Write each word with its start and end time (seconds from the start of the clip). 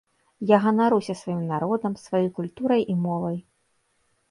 Я 0.51 0.57
ганаруся 0.63 1.15
сваім 1.19 1.43
народам, 1.51 1.99
сваёй 2.05 2.33
культурай 2.41 2.81
і 2.95 2.99
мовай. 3.05 3.37